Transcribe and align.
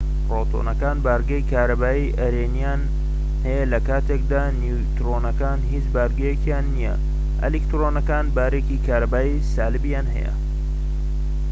پرۆتۆنەکان 0.27 0.97
بارگەی 1.07 1.47
کارەبایی 1.51 2.13
ئەرێنیان 2.19 2.81
هەیە 3.45 3.65
لە 3.73 3.79
کاتێکدا 3.87 4.43
نیوترۆنەکان 4.61 5.59
هیچ 5.71 5.85
بارگەیەکیان 5.95 6.65
نییە 6.75 6.95
ئەلکترۆنەکان 7.43 8.25
بارێکی 8.37 8.83
کارەبایی 8.87 9.43
سالبیان 9.53 10.07
هەیە 10.15 10.33